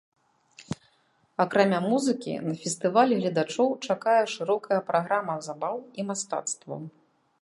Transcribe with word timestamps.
Акрамя 1.43 1.79
музыкі, 1.91 2.33
на 2.47 2.53
фестывалі 2.63 3.13
гледачоў 3.19 3.69
чакае 3.87 4.19
шырокая 4.37 4.81
праграма 4.89 5.35
забаў 5.49 5.75
і 5.99 6.11
мастацтваў. 6.13 6.81